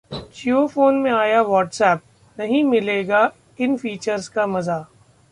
JioPhone 0.35 0.95
में 1.03 1.11
आया 1.11 1.41
WhatsApp, 1.41 1.99
नहीं 2.37 2.63
मिलेगा 2.63 3.21
इन 3.59 3.77
फीचर्स 3.77 4.27
का 4.27 4.47
मजा 4.47 4.79